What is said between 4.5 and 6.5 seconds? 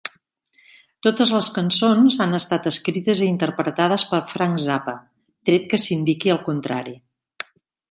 Zappa, tret que s'indiqui el